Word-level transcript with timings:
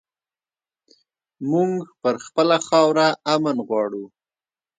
مونږ 1.51 1.73
پر 2.01 2.15
خپله 2.25 2.57
خاوره 2.67 3.07
امن 3.33 3.57
غواړو 3.67 4.03